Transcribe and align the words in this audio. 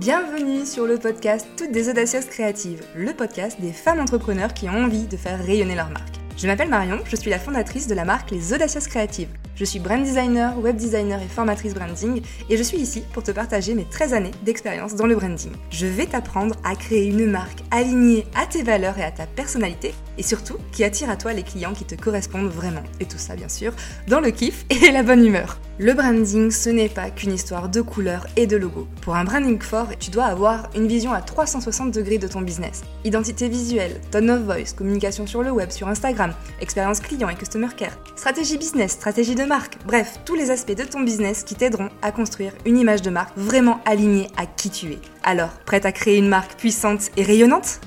Bienvenue 0.00 0.66
sur 0.66 0.86
le 0.86 0.98
podcast 0.98 1.46
Toutes 1.56 1.70
des 1.70 1.88
audacieuses 1.88 2.24
créatives, 2.24 2.82
le 2.96 3.12
podcast 3.12 3.60
des 3.60 3.72
femmes 3.72 4.00
entrepreneurs 4.00 4.52
qui 4.52 4.68
ont 4.68 4.84
envie 4.86 5.06
de 5.06 5.16
faire 5.16 5.38
rayonner 5.38 5.76
leur 5.76 5.88
marque. 5.88 6.16
Je 6.36 6.48
m'appelle 6.48 6.68
Marion, 6.68 6.98
je 7.06 7.14
suis 7.14 7.30
la 7.30 7.38
fondatrice 7.38 7.86
de 7.86 7.94
la 7.94 8.04
marque 8.04 8.32
Les 8.32 8.52
Audacieuses 8.52 8.88
Créatives. 8.88 9.28
Je 9.54 9.64
suis 9.64 9.78
brand 9.78 10.02
designer, 10.02 10.58
web 10.58 10.74
designer 10.74 11.22
et 11.22 11.28
formatrice 11.28 11.74
branding 11.74 12.22
et 12.50 12.56
je 12.56 12.62
suis 12.64 12.78
ici 12.78 13.04
pour 13.12 13.22
te 13.22 13.30
partager 13.30 13.74
mes 13.74 13.84
13 13.84 14.14
années 14.14 14.32
d'expérience 14.42 14.96
dans 14.96 15.06
le 15.06 15.14
branding. 15.14 15.52
Je 15.70 15.86
vais 15.86 16.06
t'apprendre 16.06 16.56
à 16.64 16.74
créer 16.74 17.06
une 17.06 17.30
marque 17.30 17.60
alignée 17.70 18.26
à 18.34 18.46
tes 18.46 18.64
valeurs 18.64 18.98
et 18.98 19.04
à 19.04 19.12
ta 19.12 19.26
personnalité 19.26 19.94
et 20.18 20.22
surtout 20.22 20.56
qui 20.72 20.84
attire 20.84 21.10
à 21.10 21.16
toi 21.16 21.32
les 21.32 21.42
clients 21.42 21.72
qui 21.72 21.84
te 21.84 21.94
correspondent 21.94 22.50
vraiment. 22.50 22.82
Et 23.00 23.06
tout 23.06 23.18
ça 23.18 23.36
bien 23.36 23.48
sûr 23.48 23.72
dans 24.08 24.20
le 24.20 24.30
kiff 24.30 24.64
et 24.70 24.90
la 24.90 25.02
bonne 25.02 25.24
humeur. 25.24 25.58
Le 25.80 25.92
branding, 25.92 26.52
ce 26.52 26.70
n'est 26.70 26.88
pas 26.88 27.10
qu'une 27.10 27.32
histoire 27.32 27.68
de 27.68 27.80
couleurs 27.80 28.28
et 28.36 28.46
de 28.46 28.56
logos. 28.56 28.86
Pour 29.00 29.16
un 29.16 29.24
branding 29.24 29.60
fort, 29.60 29.88
tu 29.98 30.12
dois 30.12 30.26
avoir 30.26 30.70
une 30.76 30.86
vision 30.86 31.12
à 31.12 31.20
360 31.20 31.92
degrés 31.92 32.18
de 32.18 32.28
ton 32.28 32.42
business. 32.42 32.82
Identité 33.04 33.48
visuelle, 33.48 34.00
tone 34.12 34.30
of 34.30 34.42
voice, 34.42 34.72
communication 34.76 35.26
sur 35.26 35.42
le 35.42 35.50
web, 35.50 35.70
sur 35.70 35.88
Instagram, 35.88 36.32
expérience 36.60 37.00
client 37.00 37.28
et 37.28 37.34
customer 37.34 37.68
care, 37.76 37.98
stratégie 38.14 38.56
business, 38.56 38.92
stratégie 38.92 39.34
de 39.34 39.44
marque, 39.44 39.78
bref, 39.84 40.20
tous 40.24 40.36
les 40.36 40.52
aspects 40.52 40.76
de 40.76 40.84
ton 40.84 41.00
business 41.00 41.42
qui 41.42 41.56
t'aideront 41.56 41.88
à 42.02 42.12
construire 42.12 42.52
une 42.64 42.78
image 42.78 43.02
de 43.02 43.10
marque 43.10 43.36
vraiment 43.36 43.80
alignée 43.84 44.28
à 44.36 44.46
qui 44.46 44.70
tu 44.70 44.92
es. 44.92 44.98
Alors, 45.24 45.50
prête 45.66 45.86
à 45.86 45.92
créer 45.92 46.18
une 46.18 46.28
marque 46.28 46.56
puissante 46.56 47.10
et 47.16 47.24
rayonnante? 47.24 47.80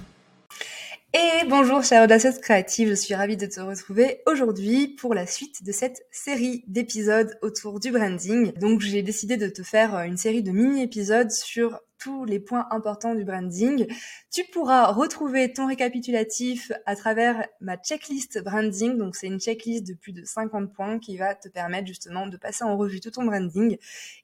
Et 1.17 1.47
bonjour 1.49 1.83
chère 1.83 2.03
audacieuse 2.03 2.37
créative, 2.37 2.89
je 2.89 2.93
suis 2.93 3.15
ravie 3.15 3.37
de 3.37 3.47
te 3.47 3.59
retrouver 3.59 4.21
aujourd'hui 4.27 4.87
pour 4.87 5.15
la 5.15 5.25
suite 5.25 5.63
de 5.63 5.71
cette 5.71 6.05
série 6.11 6.63
d'épisodes 6.67 7.37
autour 7.41 7.79
du 7.79 7.91
branding. 7.91 8.53
Donc 8.59 8.81
j'ai 8.81 9.01
décidé 9.01 9.35
de 9.35 9.47
te 9.47 9.63
faire 9.63 9.95
une 10.01 10.17
série 10.17 10.43
de 10.43 10.51
mini-épisodes 10.51 11.31
sur 11.31 11.79
tous 11.99 12.25
les 12.25 12.39
points 12.39 12.67
importants 12.71 13.15
du 13.15 13.23
branding. 13.23 13.87
Tu 14.31 14.43
pourras 14.45 14.91
retrouver 14.91 15.51
ton 15.53 15.67
récapitulatif 15.67 16.71
à 16.85 16.95
travers 16.95 17.47
ma 17.59 17.77
checklist 17.77 18.41
branding. 18.43 18.97
Donc 18.97 19.15
c'est 19.15 19.27
une 19.27 19.39
checklist 19.39 19.85
de 19.87 19.93
plus 19.93 20.13
de 20.13 20.23
50 20.23 20.73
points 20.73 20.99
qui 20.99 21.17
va 21.17 21.35
te 21.35 21.49
permettre 21.49 21.87
justement 21.87 22.27
de 22.27 22.37
passer 22.37 22.63
en 22.63 22.77
revue 22.77 22.99
tout 22.99 23.11
ton 23.11 23.25
branding 23.25 23.77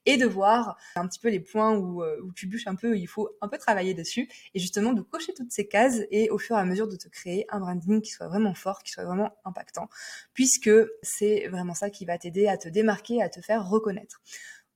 et 0.06 0.16
de 0.16 0.26
voir 0.26 0.76
un 0.96 1.06
petit 1.06 1.18
peu 1.18 1.28
les 1.28 1.40
points 1.40 1.76
où, 1.76 2.02
euh, 2.02 2.20
où 2.22 2.32
tu 2.32 2.46
bûches 2.46 2.66
un 2.66 2.74
peu, 2.74 2.92
où 2.92 2.94
il 2.94 3.08
faut 3.08 3.30
un 3.40 3.48
peu 3.48 3.58
travailler 3.58 3.94
dessus 3.94 4.28
et 4.54 4.58
justement 4.58 4.92
de 4.92 5.02
cocher 5.02 5.32
toutes 5.34 5.52
ces 5.52 5.66
cases 5.66 6.00
et 6.10 6.30
au 6.30 6.38
fur 6.38 6.56
et 6.56 6.60
à 6.60 6.64
mesure 6.64 6.88
de 6.88 6.96
te 6.96 7.08
créer 7.08 7.46
un 7.50 7.60
branding 7.60 8.00
qui 8.00 8.10
soit 8.10 8.28
vraiment 8.28 8.54
fort, 8.54 8.82
qui 8.82 8.92
soit 8.92 9.04
vraiment 9.04 9.36
impactant, 9.44 9.88
puisque 10.32 10.70
c'est 11.02 11.48
vraiment 11.48 11.74
ça 11.74 11.90
qui 11.90 12.04
va 12.04 12.18
t'aider 12.18 12.46
à 12.46 12.56
te 12.56 12.68
démarquer, 12.68 13.22
à 13.22 13.28
te 13.28 13.40
faire 13.40 13.68
reconnaître. 13.68 14.20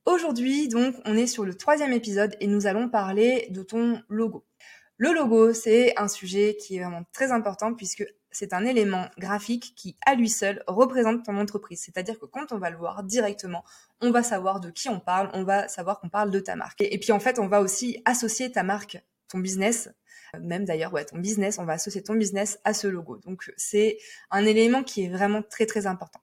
Aujourd'hui, 0.07 0.69
donc, 0.69 0.95
on 1.05 1.17
est 1.17 1.27
sur 1.27 1.45
le 1.45 1.55
troisième 1.55 1.93
épisode 1.93 2.37
et 2.41 2.47
nous 2.47 2.67
allons 2.67 2.89
parler 2.89 3.49
de 3.51 3.63
ton 3.63 4.03
logo. 4.09 4.47
Le 4.97 5.13
logo, 5.13 5.53
c'est 5.53 5.97
un 5.97 6.09
sujet 6.09 6.57
qui 6.57 6.77
est 6.77 6.81
vraiment 6.81 7.05
très 7.13 7.31
important 7.31 7.75
puisque 7.75 8.05
c'est 8.31 8.53
un 8.53 8.65
élément 8.65 9.07
graphique 9.19 9.75
qui, 9.77 9.97
à 10.05 10.15
lui 10.15 10.29
seul, 10.29 10.63
représente 10.67 11.25
ton 11.25 11.37
entreprise. 11.39 11.83
C'est-à-dire 11.85 12.19
que 12.19 12.27
quand 12.27 12.53
on 12.53 12.59
va 12.59 12.71
le 12.71 12.77
voir 12.77 13.03
directement, 13.03 13.65
on 14.01 14.11
va 14.11 14.23
savoir 14.23 14.61
de 14.61 14.71
qui 14.71 14.89
on 14.89 15.01
parle, 15.01 15.31
on 15.35 15.45
va 15.45 15.69
savoir 15.69 16.01
qu'on 16.01 16.09
parle 16.09 16.31
de 16.31 16.41
ta 16.41 16.57
marque. 16.57 16.81
Et, 16.81 16.99
puis, 16.99 17.13
en 17.13 17.21
fait, 17.21 17.39
on 17.39 17.47
va 17.47 17.61
aussi 17.61 18.03
associer 18.05 18.51
ta 18.51 18.63
marque, 18.63 19.03
ton 19.29 19.39
business, 19.39 19.91
même 20.41 20.65
d'ailleurs, 20.65 20.93
ouais, 20.93 21.05
ton 21.05 21.19
business, 21.19 21.59
on 21.59 21.65
va 21.65 21.75
associer 21.75 22.03
ton 22.03 22.15
business 22.15 22.59
à 22.65 22.75
ce 22.75 22.87
logo. 22.87 23.19
Donc, 23.19 23.51
c'est 23.57 23.99
un 24.31 24.45
élément 24.45 24.83
qui 24.83 25.05
est 25.05 25.09
vraiment 25.09 25.43
très, 25.43 25.67
très 25.67 25.87
important. 25.87 26.21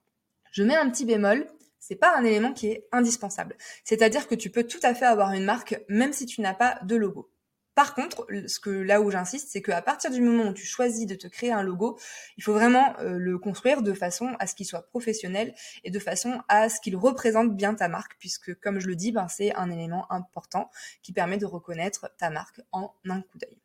Je 0.52 0.62
mets 0.62 0.76
un 0.76 0.88
petit 0.90 1.04
bémol, 1.04 1.46
c'est 1.86 1.96
pas 1.96 2.16
un 2.16 2.24
élément 2.24 2.52
qui 2.52 2.68
est 2.68 2.88
indispensable. 2.90 3.56
C'est-à-dire 3.84 4.26
que 4.26 4.34
tu 4.34 4.50
peux 4.50 4.64
tout 4.64 4.80
à 4.82 4.92
fait 4.94 5.06
avoir 5.06 5.32
une 5.32 5.44
marque 5.44 5.80
même 5.88 6.12
si 6.12 6.26
tu 6.26 6.40
n'as 6.40 6.54
pas 6.54 6.80
de 6.82 6.96
logo. 6.96 7.30
Par 7.76 7.94
contre, 7.94 8.26
ce 8.46 8.58
que 8.58 8.70
là 8.70 9.02
où 9.02 9.10
j'insiste, 9.10 9.50
c'est 9.50 9.60
qu'à 9.60 9.82
partir 9.82 10.10
du 10.10 10.22
moment 10.22 10.48
où 10.48 10.52
tu 10.54 10.64
choisis 10.64 11.06
de 11.06 11.14
te 11.14 11.26
créer 11.26 11.52
un 11.52 11.62
logo, 11.62 11.98
il 12.38 12.42
faut 12.42 12.54
vraiment 12.54 12.98
euh, 13.00 13.18
le 13.18 13.38
construire 13.38 13.82
de 13.82 13.92
façon 13.92 14.34
à 14.38 14.46
ce 14.46 14.54
qu'il 14.54 14.64
soit 14.64 14.88
professionnel 14.88 15.54
et 15.84 15.90
de 15.90 15.98
façon 15.98 16.40
à 16.48 16.70
ce 16.70 16.80
qu'il 16.80 16.96
représente 16.96 17.54
bien 17.54 17.74
ta 17.74 17.88
marque, 17.88 18.16
puisque 18.18 18.58
comme 18.60 18.80
je 18.80 18.88
le 18.88 18.96
dis, 18.96 19.12
ben, 19.12 19.28
c'est 19.28 19.54
un 19.54 19.70
élément 19.70 20.10
important 20.10 20.70
qui 21.02 21.12
permet 21.12 21.36
de 21.36 21.44
reconnaître 21.44 22.10
ta 22.16 22.30
marque 22.30 22.62
en 22.72 22.94
un 23.10 23.20
coup 23.20 23.38
d'œil. 23.38 23.58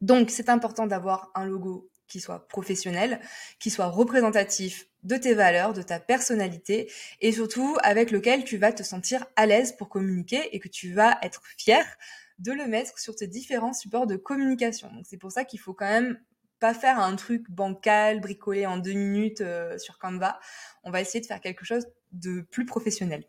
Donc 0.00 0.30
c'est 0.30 0.48
important 0.48 0.86
d'avoir 0.86 1.30
un 1.34 1.44
logo 1.44 1.90
qui 2.10 2.20
soit 2.20 2.46
professionnel, 2.48 3.20
qui 3.58 3.70
soit 3.70 3.86
représentatif 3.86 4.86
de 5.02 5.16
tes 5.16 5.32
valeurs, 5.32 5.72
de 5.72 5.80
ta 5.80 5.98
personnalité 5.98 6.92
et 7.20 7.32
surtout 7.32 7.78
avec 7.82 8.10
lequel 8.10 8.44
tu 8.44 8.58
vas 8.58 8.72
te 8.72 8.82
sentir 8.82 9.24
à 9.36 9.46
l'aise 9.46 9.72
pour 9.76 9.88
communiquer 9.88 10.54
et 10.54 10.58
que 10.58 10.68
tu 10.68 10.92
vas 10.92 11.16
être 11.22 11.42
fier 11.56 11.84
de 12.38 12.52
le 12.52 12.66
mettre 12.66 12.98
sur 12.98 13.14
tes 13.14 13.26
différents 13.26 13.72
supports 13.72 14.06
de 14.06 14.16
communication. 14.16 14.90
C'est 15.04 15.18
pour 15.18 15.32
ça 15.32 15.44
qu'il 15.44 15.60
faut 15.60 15.74
quand 15.74 15.88
même 15.88 16.18
pas 16.58 16.74
faire 16.74 16.98
un 16.98 17.16
truc 17.16 17.50
bancal, 17.50 18.20
bricolé 18.20 18.66
en 18.66 18.76
deux 18.76 18.92
minutes 18.92 19.40
euh, 19.40 19.78
sur 19.78 19.98
Canva. 19.98 20.38
On 20.84 20.90
va 20.90 21.00
essayer 21.00 21.20
de 21.20 21.26
faire 21.26 21.40
quelque 21.40 21.64
chose 21.64 21.86
de 22.12 22.42
plus 22.42 22.66
professionnel. 22.66 23.24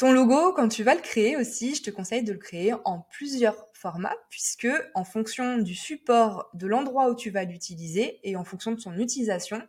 Ton 0.00 0.12
logo, 0.12 0.54
quand 0.54 0.68
tu 0.68 0.82
vas 0.82 0.94
le 0.94 1.02
créer 1.02 1.36
aussi, 1.36 1.74
je 1.74 1.82
te 1.82 1.90
conseille 1.90 2.22
de 2.22 2.32
le 2.32 2.38
créer 2.38 2.72
en 2.86 3.00
plusieurs 3.00 3.66
formats, 3.74 4.16
puisque 4.30 4.66
en 4.94 5.04
fonction 5.04 5.58
du 5.58 5.74
support, 5.74 6.48
de 6.54 6.66
l'endroit 6.66 7.10
où 7.10 7.14
tu 7.14 7.28
vas 7.28 7.44
l'utiliser 7.44 8.18
et 8.22 8.34
en 8.34 8.42
fonction 8.42 8.72
de 8.72 8.80
son 8.80 8.98
utilisation, 8.98 9.60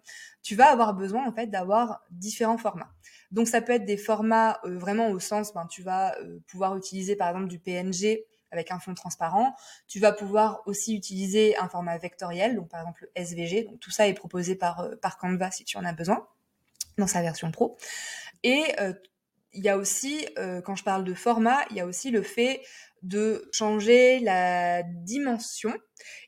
tu 0.42 0.56
vas 0.56 0.72
avoir 0.72 0.94
besoin 0.94 1.28
en 1.28 1.34
fait 1.34 1.48
d'avoir 1.48 2.06
différents 2.12 2.58
formats. 2.58 2.94
Donc 3.32 3.50
ça 3.50 3.60
peut 3.60 3.74
être 3.74 3.84
des 3.84 3.98
formats 3.98 4.62
euh, 4.64 4.78
vraiment 4.78 5.10
au 5.10 5.20
sens, 5.20 5.54
ben, 5.54 5.68
tu 5.70 5.84
vas 5.84 6.18
euh, 6.20 6.40
pouvoir 6.48 6.78
utiliser 6.78 7.18
par 7.18 7.28
exemple 7.28 7.50
du 7.50 7.60
PNG 7.60 8.24
avec 8.52 8.72
un 8.72 8.80
fond 8.80 8.94
transparent. 8.94 9.54
Tu 9.90 10.00
vas 10.00 10.14
pouvoir 10.14 10.62
aussi 10.66 10.96
utiliser 10.96 11.58
un 11.58 11.68
format 11.68 11.98
vectoriel, 11.98 12.56
donc 12.56 12.70
par 12.70 12.80
exemple 12.80 13.02
le 13.14 13.22
SVG. 13.22 13.64
Donc 13.66 13.82
tout 13.82 13.92
ça 13.92 14.08
est 14.08 14.14
proposé 14.14 14.56
par, 14.56 14.80
euh, 14.80 14.96
par 14.96 15.18
Canva 15.18 15.52
si 15.52 15.66
tu 15.66 15.76
en 15.76 15.84
as 15.84 15.92
besoin 15.92 16.26
dans 16.98 17.08
sa 17.08 17.22
version 17.22 17.52
pro. 17.52 17.76
Et 18.44 18.64
il 19.54 19.64
y 19.64 19.70
a 19.70 19.78
aussi, 19.78 20.28
euh, 20.38 20.62
quand 20.62 20.76
je 20.76 20.84
parle 20.84 21.04
de 21.04 21.14
format, 21.14 21.66
il 21.70 21.78
y 21.78 21.80
a 21.80 21.86
aussi 21.86 22.12
le 22.12 22.22
fait 22.22 22.62
de 23.02 23.50
changer 23.52 24.20
la 24.20 24.84
dimension 24.84 25.74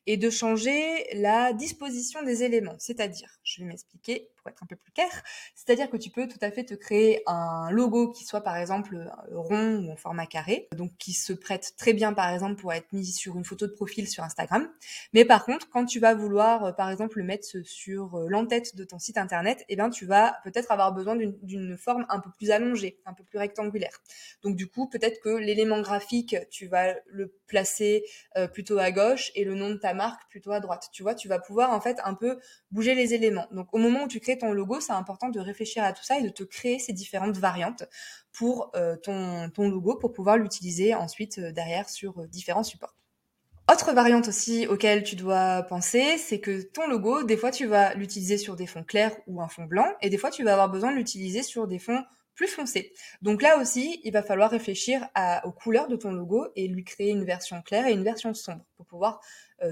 et 0.05 0.17
de 0.17 0.29
changer 0.29 1.07
la 1.13 1.53
disposition 1.53 2.23
des 2.23 2.43
éléments. 2.43 2.75
C'est-à-dire, 2.77 3.39
je 3.43 3.61
vais 3.61 3.67
m'expliquer 3.67 4.29
pour 4.35 4.49
être 4.49 4.61
un 4.61 4.65
peu 4.65 4.75
plus 4.75 4.91
clair, 4.91 5.09
c'est-à-dire 5.55 5.89
que 5.89 5.95
tu 5.95 6.09
peux 6.09 6.27
tout 6.27 6.37
à 6.41 6.51
fait 6.51 6.65
te 6.65 6.73
créer 6.73 7.23
un 7.27 7.71
logo 7.71 8.11
qui 8.11 8.25
soit 8.25 8.41
par 8.41 8.57
exemple 8.57 9.09
rond 9.31 9.85
ou 9.85 9.91
en 9.91 9.95
format 9.95 10.25
carré, 10.25 10.67
donc 10.75 10.91
qui 10.97 11.13
se 11.13 11.31
prête 11.31 11.75
très 11.77 11.93
bien 11.93 12.11
par 12.11 12.29
exemple 12.33 12.59
pour 12.59 12.73
être 12.73 12.91
mis 12.91 13.05
sur 13.05 13.37
une 13.37 13.45
photo 13.45 13.67
de 13.67 13.71
profil 13.71 14.07
sur 14.09 14.21
Instagram. 14.23 14.69
Mais 15.13 15.23
par 15.23 15.45
contre, 15.45 15.69
quand 15.69 15.85
tu 15.85 16.01
vas 16.01 16.13
vouloir 16.13 16.65
euh, 16.65 16.71
par 16.73 16.89
exemple 16.91 17.19
le 17.19 17.23
mettre 17.23 17.47
sur 17.63 18.15
euh, 18.15 18.27
l'entête 18.27 18.75
de 18.75 18.83
ton 18.83 18.99
site 18.99 19.17
internet, 19.17 19.63
eh 19.69 19.77
bien 19.77 19.89
tu 19.89 20.05
vas 20.05 20.37
peut-être 20.43 20.71
avoir 20.71 20.91
besoin 20.91 21.15
d'une 21.15 21.77
forme 21.77 22.05
un 22.09 22.19
peu 22.19 22.29
plus 22.31 22.51
allongée, 22.51 22.99
un 23.05 23.13
peu 23.13 23.23
plus 23.23 23.39
rectangulaire. 23.39 24.01
Donc 24.41 24.57
du 24.57 24.67
coup, 24.67 24.89
peut-être 24.89 25.21
que 25.21 25.29
l'élément 25.29 25.79
graphique, 25.79 26.35
vas 26.67 26.95
le 27.05 27.33
placer 27.47 28.05
euh, 28.37 28.47
plutôt 28.47 28.77
à 28.77 28.91
gauche 28.91 29.31
et 29.35 29.43
le 29.43 29.55
nom 29.55 29.69
de 29.69 29.77
ta 29.77 29.93
marque 29.93 30.29
plutôt 30.29 30.51
à 30.51 30.59
droite. 30.59 30.89
Tu 30.91 31.03
vois, 31.03 31.15
tu 31.15 31.27
vas 31.27 31.39
pouvoir 31.39 31.71
en 31.71 31.81
fait 31.81 31.99
un 32.03 32.13
peu 32.13 32.39
bouger 32.71 32.95
les 32.95 33.13
éléments. 33.13 33.47
Donc 33.51 33.73
au 33.73 33.77
moment 33.77 34.03
où 34.03 34.07
tu 34.07 34.19
crées 34.19 34.37
ton 34.37 34.53
logo, 34.53 34.79
c'est 34.79 34.93
important 34.93 35.29
de 35.29 35.39
réfléchir 35.39 35.83
à 35.83 35.93
tout 35.93 36.03
ça 36.03 36.19
et 36.19 36.23
de 36.23 36.29
te 36.29 36.43
créer 36.43 36.79
ces 36.79 36.93
différentes 36.93 37.37
variantes 37.37 37.83
pour 38.31 38.71
euh, 38.75 38.95
ton, 38.97 39.49
logo 39.57 39.95
pour 39.95 40.11
pouvoir 40.11 40.37
l'utiliser 40.37 40.95
ensuite 40.95 41.37
euh, 41.39 41.51
derrière 41.51 41.89
sur 41.89 42.27
différents 42.27 42.63
supports. 42.63 42.95
Autre 43.71 43.93
variante 43.93 44.27
aussi 44.27 44.67
auquel 44.67 45.03
tu 45.03 45.15
dois 45.15 45.63
penser, 45.63 46.17
c'est 46.17 46.41
que 46.41 46.61
ton 46.61 46.85
logo, 46.85 47.23
des 47.23 47.37
fois 47.37 47.49
tu 47.49 47.65
vas 47.65 47.93
l'utiliser 47.93 48.37
sur 48.37 48.57
des 48.57 48.67
fonds 48.67 48.83
clairs 48.83 49.15
ou 49.25 49.41
un 49.41 49.47
fond 49.47 49.63
blanc, 49.63 49.87
et 50.01 50.09
des 50.09 50.17
fois 50.17 50.31
tu 50.31 50.43
vas 50.43 50.51
avoir 50.51 50.69
besoin 50.69 50.91
de 50.91 50.97
l'utiliser 50.97 51.43
sur 51.43 51.65
des 51.65 51.79
fonds 51.79 52.03
plus 52.35 52.47
foncés. 52.47 52.93
Donc 53.21 53.41
là 53.41 53.59
aussi, 53.59 54.01
il 54.03 54.11
va 54.11 54.23
falloir 54.23 54.51
réfléchir 54.51 55.07
aux 55.43 55.51
couleurs 55.51 55.87
de 55.87 55.95
ton 55.95 56.11
logo 56.11 56.47
et 56.55 56.67
lui 56.67 56.83
créer 56.83 57.11
une 57.11 57.25
version 57.25 57.61
claire 57.61 57.87
et 57.87 57.93
une 57.93 58.03
version 58.03 58.33
sombre 58.33 58.65
pour 58.75 58.85
pouvoir 58.85 59.21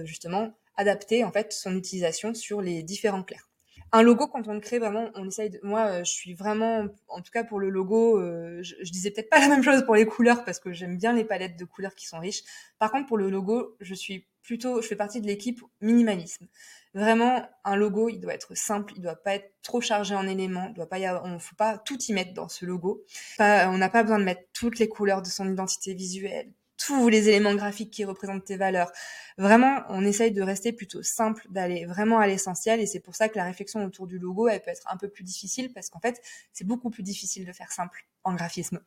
justement 0.04 0.54
adapter 0.78 1.24
en 1.24 1.31
fait 1.31 1.52
son 1.52 1.75
utilisation 1.75 2.34
sur 2.34 2.62
les 2.62 2.84
différents 2.84 3.24
clairs 3.24 3.52
un 3.94 4.04
logo 4.04 4.28
quand 4.28 4.48
on 4.48 4.54
le 4.54 4.60
crée 4.60 4.80
vraiment 4.80 5.10
on 5.16 5.28
essaye 5.28 5.50
de 5.50 5.60
moi 5.63 5.88
euh, 5.88 6.04
je 6.04 6.12
suis 6.12 6.34
vraiment 6.34 6.88
en 7.08 7.22
tout 7.22 7.31
cas 7.31 7.44
pour 7.44 7.60
le 7.60 7.69
logo 7.69 8.19
euh, 8.19 8.62
je, 8.62 8.92
disais 8.92 9.12
peut-être 9.12 9.30
pas 9.30 9.40
la 9.40 9.50
même 9.50 9.63
chose 9.63 9.84
pour 9.86 9.96
les 9.96 10.06
couleurs 10.06 10.44
parce 10.46 10.60
que 10.60 10.72
j'aime 10.72 10.98
bien 10.98 11.13
les 11.13 11.25
palettes 11.25 11.58
de 11.58 11.66
couleurs 11.66 11.96
qui 11.96 12.08
sont 12.08 12.19
riches 12.19 12.44
par 12.80 12.92
contre 12.92 13.08
pour 13.08 13.18
le 13.18 13.30
logo 13.30 13.75
je 13.80 13.94
suis 13.94 14.28
plutôt 14.44 14.82
je 14.82 14.88
fais 14.88 14.96
partie 14.96 15.22
de 15.22 15.28
l'équipe 15.28 15.62
minimalisme. 15.82 16.48
Vraiment 16.94 17.48
un 17.64 17.76
logo 17.76 18.10
il 18.10 18.20
doit 18.20 18.34
être 18.34 18.56
simple 18.56 18.94
il 18.96 19.02
doit 19.02 19.16
pas 19.16 19.36
être 19.36 19.54
trop 19.62 19.82
chargé 19.82 20.16
en 20.16 20.28
éléments 20.28 20.68
il 20.70 20.74
doit 20.74 20.90
pas 20.90 21.00
y 21.00 21.06
avoir, 21.06 21.26
on 21.26 21.40
faut 21.40 21.56
pas 21.56 21.78
tout 21.78 22.02
y 22.04 22.14
mettre 22.14 22.34
dans 22.34 22.50
ce 22.50 22.66
logo. 22.66 23.04
On 23.40 23.78
n'a 23.78 23.90
pas 23.90 24.04
besoin 24.04 24.20
de 24.20 24.26
mettre 24.26 24.44
toutes 24.54 24.80
les 24.80 24.90
couleurs 24.90 25.22
de 25.22 25.28
son 25.28 25.52
identité 25.52 25.94
visuelle 25.94 26.52
tous 26.86 27.10
les 27.10 27.30
éléments 27.30 27.56
graphiques 27.56 27.92
qui 27.92 28.06
représentent 28.06 28.45
tes 28.45 28.57
valeurs. 28.57 28.92
Vraiment, 29.38 29.83
on 29.89 30.04
essaye 30.04 30.31
de 30.31 30.42
rester 30.42 30.74
plutôt 30.74 31.04
simple, 31.04 31.45
d'aller 31.50 31.86
vraiment 31.86 32.19
à 32.19 32.28
l'essentiel 32.28 32.80
et 32.80 32.86
c'est 32.86 33.00
pour 33.00 33.16
ça 33.16 33.30
que 33.30 33.38
la 33.38 33.44
réflexion 33.44 33.83
autour 33.86 34.07
du 34.07 34.19
logo, 34.19 34.48
elle 34.48 34.62
peut 34.62 34.72
être 34.72 34.88
un 34.92 34.98
peu 34.98 35.07
plus 35.07 35.24
difficile 35.24 35.72
parce 35.74 35.89
qu'en 35.89 36.00
fait, 36.00 36.22
c'est 36.54 36.66
beaucoup 36.66 36.89
plus 36.89 37.04
difficile 37.04 37.45
de 37.45 37.54
faire 37.54 37.72
simple 37.72 38.06
en 38.24 38.33
graphisme. 38.33 38.80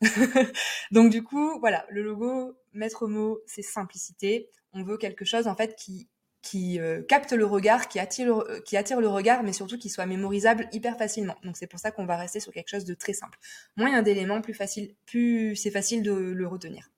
Donc 0.90 1.10
du 1.10 1.22
coup, 1.22 1.58
voilà, 1.60 1.86
le 1.90 2.02
logo, 2.02 2.56
maître 2.72 3.06
mot, 3.06 3.40
c'est 3.46 3.62
simplicité. 3.62 4.50
On 4.72 4.82
veut 4.82 4.98
quelque 4.98 5.24
chose 5.24 5.46
en 5.46 5.54
fait 5.54 5.74
qui 5.76 6.08
qui 6.40 6.78
euh, 6.78 7.02
capte 7.02 7.32
le 7.32 7.44
regard, 7.44 7.88
qui 7.88 7.98
attire, 7.98 8.26
le, 8.26 8.60
qui 8.60 8.76
attire 8.76 9.00
le 9.00 9.08
regard, 9.08 9.42
mais 9.42 9.52
surtout 9.52 9.76
qui 9.76 9.90
soit 9.90 10.06
mémorisable 10.06 10.68
hyper 10.72 10.96
facilement. 10.96 11.36
Donc 11.42 11.56
c'est 11.56 11.66
pour 11.66 11.80
ça 11.80 11.90
qu'on 11.90 12.06
va 12.06 12.16
rester 12.16 12.38
sur 12.40 12.52
quelque 12.52 12.68
chose 12.68 12.84
de 12.84 12.94
très 12.94 13.12
simple. 13.12 13.38
Moins 13.76 13.88
il 13.88 13.94
y 13.94 13.96
a 13.96 14.02
d'éléments, 14.02 14.40
plus 14.40 14.54
facile, 14.54 14.94
plus 15.04 15.56
c'est 15.56 15.72
facile 15.72 16.02
de 16.02 16.12
le 16.12 16.46
retenir. 16.46 16.88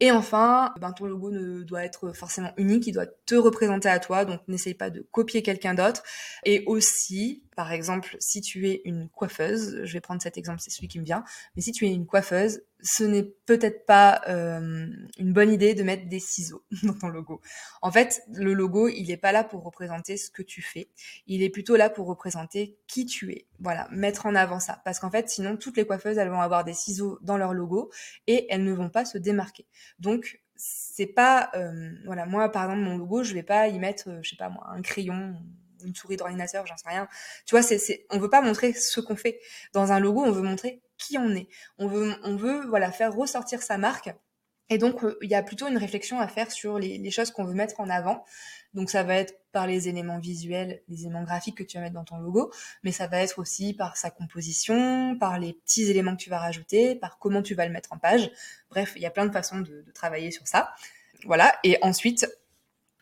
Et 0.00 0.10
enfin, 0.10 0.72
ben, 0.80 0.92
ton 0.92 1.06
logo 1.06 1.30
ne 1.30 1.62
doit 1.62 1.84
être 1.84 2.12
forcément 2.12 2.52
unique, 2.56 2.86
il 2.86 2.92
doit 2.92 3.06
te 3.06 3.36
représenter 3.36 3.88
à 3.88 4.00
toi, 4.00 4.24
donc 4.24 4.40
n'essaye 4.48 4.74
pas 4.74 4.90
de 4.90 5.06
copier 5.12 5.42
quelqu'un 5.42 5.74
d'autre. 5.74 6.02
Et 6.44 6.64
aussi, 6.66 7.43
par 7.54 7.72
exemple, 7.72 8.16
si 8.20 8.40
tu 8.40 8.68
es 8.68 8.82
une 8.84 9.08
coiffeuse, 9.08 9.80
je 9.84 9.92
vais 9.92 10.00
prendre 10.00 10.22
cet 10.22 10.36
exemple, 10.36 10.60
c'est 10.60 10.70
celui 10.70 10.88
qui 10.88 10.98
me 10.98 11.04
vient, 11.04 11.24
mais 11.56 11.62
si 11.62 11.72
tu 11.72 11.86
es 11.86 11.92
une 11.92 12.06
coiffeuse, 12.06 12.62
ce 12.82 13.04
n'est 13.04 13.22
peut-être 13.46 13.86
pas 13.86 14.20
euh, 14.28 14.86
une 15.18 15.32
bonne 15.32 15.50
idée 15.50 15.74
de 15.74 15.82
mettre 15.82 16.06
des 16.08 16.20
ciseaux 16.20 16.62
dans 16.82 16.94
ton 16.94 17.08
logo. 17.08 17.40
En 17.82 17.90
fait, 17.90 18.22
le 18.32 18.52
logo, 18.52 18.88
il 18.88 19.08
n'est 19.08 19.16
pas 19.16 19.32
là 19.32 19.42
pour 19.42 19.64
représenter 19.64 20.16
ce 20.16 20.30
que 20.30 20.42
tu 20.42 20.62
fais, 20.62 20.88
il 21.26 21.42
est 21.42 21.50
plutôt 21.50 21.76
là 21.76 21.88
pour 21.88 22.06
représenter 22.06 22.76
qui 22.86 23.06
tu 23.06 23.32
es. 23.32 23.46
Voilà, 23.60 23.88
mettre 23.90 24.26
en 24.26 24.34
avant 24.34 24.60
ça. 24.60 24.82
Parce 24.84 24.98
qu'en 24.98 25.10
fait, 25.10 25.28
sinon, 25.28 25.56
toutes 25.56 25.76
les 25.76 25.86
coiffeuses, 25.86 26.18
elles 26.18 26.28
vont 26.28 26.40
avoir 26.40 26.64
des 26.64 26.74
ciseaux 26.74 27.18
dans 27.22 27.38
leur 27.38 27.54
logo 27.54 27.90
et 28.26 28.46
elles 28.50 28.64
ne 28.64 28.72
vont 28.72 28.90
pas 28.90 29.04
se 29.04 29.18
démarquer. 29.18 29.66
Donc, 29.98 30.40
c'est 30.56 31.06
pas, 31.06 31.50
euh, 31.54 31.90
voilà, 32.04 32.26
moi, 32.26 32.50
par 32.50 32.64
exemple, 32.64 32.82
mon 32.82 32.96
logo, 32.96 33.22
je 33.22 33.34
vais 33.34 33.42
pas 33.42 33.68
y 33.68 33.78
mettre, 33.78 34.08
euh, 34.08 34.18
je 34.22 34.30
sais 34.30 34.36
pas 34.36 34.48
moi, 34.50 34.66
un 34.70 34.82
crayon 34.82 35.36
une 35.84 35.94
souris 35.94 36.16
d'ordinateur, 36.16 36.66
j'en 36.66 36.76
sais 36.76 36.88
rien. 36.88 37.08
Tu 37.46 37.54
vois, 37.54 37.62
c'est, 37.62 37.78
c'est, 37.78 38.06
on 38.10 38.18
veut 38.18 38.30
pas 38.30 38.40
montrer 38.40 38.72
ce 38.72 39.00
qu'on 39.00 39.16
fait. 39.16 39.40
Dans 39.72 39.92
un 39.92 40.00
logo, 40.00 40.22
on 40.24 40.32
veut 40.32 40.42
montrer 40.42 40.82
qui 40.98 41.18
on 41.18 41.30
est. 41.34 41.48
On 41.78 41.86
veut, 41.86 42.14
on 42.22 42.36
veut, 42.36 42.66
voilà, 42.66 42.90
faire 42.92 43.14
ressortir 43.14 43.62
sa 43.62 43.78
marque. 43.78 44.10
Et 44.70 44.78
donc, 44.78 45.04
euh, 45.04 45.18
il 45.20 45.30
y 45.30 45.34
a 45.34 45.42
plutôt 45.42 45.68
une 45.68 45.76
réflexion 45.76 46.20
à 46.20 46.28
faire 46.28 46.50
sur 46.50 46.78
les, 46.78 47.10
choses 47.10 47.30
qu'on 47.30 47.44
veut 47.44 47.54
mettre 47.54 47.80
en 47.80 47.90
avant. 47.90 48.24
Donc, 48.72 48.90
ça 48.90 49.02
va 49.02 49.16
être 49.16 49.34
par 49.52 49.66
les 49.66 49.88
éléments 49.88 50.18
visuels, 50.18 50.82
les 50.88 51.02
éléments 51.02 51.22
graphiques 51.22 51.58
que 51.58 51.62
tu 51.62 51.76
vas 51.76 51.82
mettre 51.82 51.94
dans 51.94 52.04
ton 52.04 52.18
logo, 52.18 52.50
mais 52.82 52.90
ça 52.90 53.06
va 53.06 53.18
être 53.18 53.38
aussi 53.38 53.74
par 53.74 53.96
sa 53.96 54.10
composition, 54.10 55.16
par 55.18 55.38
les 55.38 55.52
petits 55.52 55.90
éléments 55.90 56.16
que 56.16 56.22
tu 56.22 56.30
vas 56.30 56.38
rajouter, 56.38 56.96
par 56.96 57.18
comment 57.18 57.42
tu 57.42 57.54
vas 57.54 57.66
le 57.66 57.72
mettre 57.72 57.92
en 57.92 57.98
page. 57.98 58.30
Bref, 58.70 58.94
il 58.96 59.02
y 59.02 59.06
a 59.06 59.10
plein 59.10 59.26
de 59.26 59.32
façons 59.32 59.60
de 59.60 59.84
travailler 59.94 60.30
sur 60.30 60.48
ça. 60.48 60.74
Voilà. 61.24 61.54
Et 61.62 61.78
ensuite, 61.82 62.26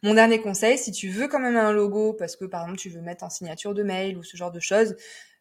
mon 0.02 0.14
dernier 0.14 0.40
conseil, 0.40 0.78
si 0.78 0.90
tu 0.90 1.08
veux 1.08 1.28
quand 1.28 1.38
même 1.38 1.56
un 1.56 1.72
logo, 1.72 2.12
parce 2.12 2.36
que 2.36 2.44
par 2.44 2.62
exemple 2.62 2.78
tu 2.78 2.90
veux 2.90 3.00
mettre 3.00 3.24
en 3.24 3.30
signature 3.30 3.72
de 3.74 3.82
mail 3.82 4.18
ou 4.18 4.22
ce 4.24 4.36
genre 4.36 4.50
de 4.50 4.60
choses, 4.60 4.96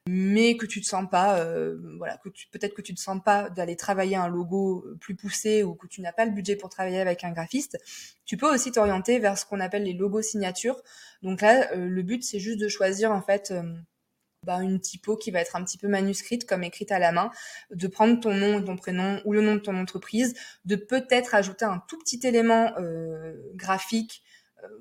mais 0.08 0.58
que 0.58 0.66
tu 0.66 0.82
te 0.82 0.86
sens 0.86 1.08
pas, 1.10 1.40
euh, 1.40 1.78
voilà, 1.98 2.18
que 2.18 2.30
peut-être 2.52 2.74
que 2.74 2.82
tu 2.82 2.94
te 2.94 3.00
sens 3.00 3.20
pas 3.24 3.50
d'aller 3.50 3.76
travailler 3.76 4.16
un 4.16 4.28
logo 4.28 4.86
plus 5.00 5.16
poussé 5.16 5.64
ou 5.64 5.76
que 5.76 5.88
tu 5.88 6.02
n'as 6.02 6.12
pas 6.12 6.26
le 6.26 6.32
budget 6.32 6.56
pour 6.56 6.70
travailler 6.70 7.00
avec 7.00 7.24
un 7.24 7.32
graphiste, 7.32 7.78
tu 8.26 8.38
peux 8.38 8.52
aussi 8.52 8.72
t'orienter 8.72 9.20
vers 9.20 9.38
ce 9.38 9.46
qu'on 9.46 9.60
appelle 9.60 9.84
les 9.84 9.94
logos 9.94 10.22
signatures. 10.22 10.82
Donc 11.22 11.42
là, 11.42 11.72
euh, 11.74 11.88
le 11.88 12.04
but 12.04 12.24
c'est 12.24 12.40
juste 12.40 12.60
de 12.60 12.68
choisir 12.68 13.12
en 13.12 13.22
fait. 13.22 13.52
Euh, 13.52 13.64
bah, 14.44 14.64
une 14.64 14.80
typo 14.80 15.18
qui 15.18 15.30
va 15.30 15.40
être 15.40 15.56
un 15.56 15.64
petit 15.64 15.78
peu 15.78 15.88
manuscrite, 15.88 16.48
comme 16.48 16.64
écrite 16.64 16.92
à 16.92 16.98
la 16.98 17.12
main, 17.12 17.30
de 17.70 17.88
prendre 17.88 18.20
ton 18.20 18.34
nom 18.34 18.60
ton 18.64 18.76
prénom 18.76 19.22
ou 19.24 19.34
le 19.34 19.42
nom 19.42 19.54
de 19.54 19.60
ton 19.60 19.78
entreprise, 19.78 20.34
de 20.66 20.76
peut-être 20.76 21.36
ajouter 21.36 21.66
un 21.66 21.80
tout 21.88 22.00
petit 22.00 22.20
élément 22.26 22.74
graphique 23.54 24.24
euh, 24.24 24.32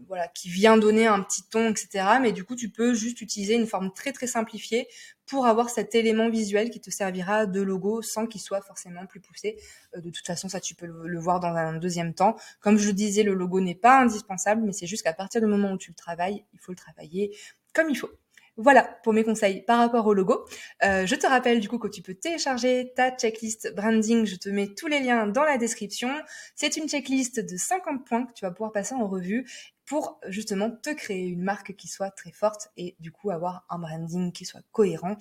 voilà, 0.07 0.29
qui 0.29 0.49
vient 0.49 0.77
donner 0.77 1.07
un 1.07 1.23
petit 1.23 1.43
ton, 1.49 1.71
etc. 1.71 2.05
Mais 2.21 2.33
du 2.33 2.45
coup, 2.45 2.57
tu 2.57 2.71
peux 2.71 2.95
juste 2.95 3.21
utiliser 3.21 3.55
une 3.55 3.67
forme 3.67 3.93
très 3.93 4.13
très 4.13 4.27
simplifiée 4.27 4.89
pour 5.27 5.47
avoir 5.47 5.71
cet 5.71 5.95
élément 5.95 6.29
visuel 6.29 6.71
qui 6.71 6.81
te 6.81 6.91
servira 6.91 7.47
de 7.47 7.61
logo 7.61 8.03
sans 8.03 8.27
qu'il 8.27 8.41
soit 8.41 8.63
forcément 8.63 9.07
plus 9.07 9.21
poussé. 9.21 9.57
Euh, 9.97 10.01
de 10.01 10.11
toute 10.11 10.27
façon, 10.27 10.49
ça 10.49 10.61
tu 10.61 10.75
peux 10.75 10.87
le, 10.87 11.19
voir 11.21 11.41
dans 11.41 11.55
un 11.55 11.77
deuxième 11.77 12.15
temps. 12.15 12.37
Comme 12.61 12.79
je 12.79 12.89
le 12.89 12.93
disais, 12.93 13.23
le 13.23 13.35
logo 13.35 13.61
n'est 13.61 13.75
pas 13.75 14.01
indispensable, 14.01 14.63
mais 14.65 14.73
c'est 14.73 14.87
juste 14.87 15.05
qu'à 15.05 15.13
partir 15.13 15.41
du 15.41 15.47
moment 15.47 15.73
où 15.73 15.79
tu 15.79 15.91
le 15.91 15.97
travailles, 15.97 16.45
il 16.53 16.59
faut 16.59 16.73
le 16.73 16.77
travailler 16.77 17.37
comme 17.73 17.91
il 17.91 17.97
faut. 17.97 18.11
Voilà 18.57 18.83
pour 19.03 19.13
mes 19.13 19.25
conseils 19.25 19.63
par 19.63 19.79
rapport 19.79 20.07
au 20.07 20.13
logo. 20.13 20.45
Euh, 20.83 21.07
je 21.07 21.15
te 21.15 21.27
rappelle 21.27 21.61
du 21.61 21.69
coup 21.69 21.79
que 21.79 21.89
tu 21.89 22.03
peux 22.03 22.15
télécharger 22.15 22.93
ta 22.95 23.11
checklist 23.11 23.75
branding. 23.75 24.27
Je 24.27 24.37
te 24.37 24.49
mets 24.49 24.69
tous 24.75 24.87
les 24.87 25.01
liens 25.01 25.27
dans 25.27 25.45
la 25.45 25.57
description. 25.57 26.11
C'est 26.55 26.77
une 26.77 26.89
checklist 26.89 27.41
de 27.41 27.57
50 27.57 28.07
points 28.07 28.27
que 28.27 28.33
tu 28.33 28.45
vas 28.45 28.51
pouvoir 28.51 28.73
passer 28.73 28.95
en 28.95 29.07
revue 29.07 29.49
pour 29.87 30.21
justement 30.29 30.71
te 30.71 30.91
créer 30.91 31.27
une 31.27 31.43
marque 31.43 31.75
qui 31.75 31.89
soit 31.89 32.11
très 32.11 32.33
forte 32.33 32.69
et 32.77 32.97
du 33.01 33.11
coup 33.11 33.31
avoir 33.31 33.65
un 33.71 33.79
branding 33.79 34.31
qui 34.31 34.45
soit 34.45 34.63
cohérent 34.73 35.17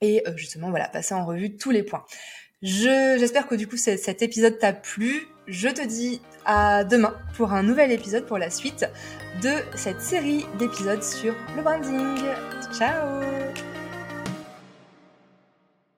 et 0.00 0.22
euh, 0.28 0.36
justement 0.36 0.70
voilà 0.70 0.88
passer 0.88 1.14
en 1.14 1.24
revue 1.24 1.56
tous 1.56 1.70
les 1.70 1.82
points. 1.82 2.04
Je, 2.62 3.16
j'espère 3.18 3.46
que 3.48 3.54
du 3.54 3.66
coup 3.66 3.76
cet 3.76 4.22
épisode 4.22 4.58
t'a 4.58 4.72
plu. 4.72 5.28
Je 5.48 5.68
te 5.68 5.84
dis 5.84 6.20
à 6.44 6.84
demain 6.84 7.14
pour 7.36 7.52
un 7.52 7.62
nouvel 7.62 7.90
épisode 7.90 8.26
pour 8.26 8.38
la 8.38 8.50
suite 8.50 8.86
de 9.42 9.52
cette 9.74 10.00
série 10.00 10.46
d'épisodes 10.58 11.02
sur 11.02 11.34
le 11.56 11.62
branding. 11.62 12.18
Ciao 12.72 13.20